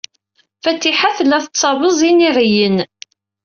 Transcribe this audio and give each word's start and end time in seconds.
Fatiḥa 0.63 1.09
tella 1.17 1.37
tettabeẓ 1.43 1.99
iniɣiyen. 2.09 2.77